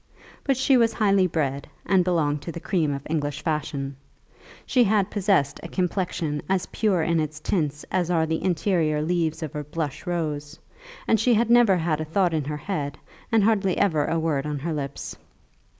But 0.43 0.57
she 0.57 0.77
was 0.77 0.93
highly 0.93 1.27
bred, 1.27 1.69
and 1.85 2.03
belonged 2.03 2.41
to 2.41 2.51
the 2.51 2.59
cream 2.59 2.91
of 2.91 3.05
English 3.07 3.43
fashion; 3.43 3.97
she 4.65 4.83
had 4.83 5.11
possessed 5.11 5.59
a 5.61 5.67
complexion 5.67 6.41
as 6.49 6.65
pure 6.71 7.03
in 7.03 7.19
its 7.19 7.39
tints 7.39 7.85
as 7.91 8.09
are 8.09 8.25
the 8.25 8.43
interior 8.43 9.03
leaves 9.03 9.43
of 9.43 9.55
a 9.55 9.63
blush 9.63 10.07
rose, 10.07 10.57
and 11.07 11.19
she 11.19 11.35
had 11.35 11.51
never 11.51 11.77
had 11.77 12.01
a 12.01 12.05
thought 12.05 12.33
in 12.33 12.45
her 12.45 12.57
head, 12.57 12.97
and 13.31 13.43
hardly 13.43 13.77
ever 13.77 14.05
a 14.05 14.17
word 14.17 14.47
on 14.47 14.57
her 14.57 14.73
lips. 14.73 15.15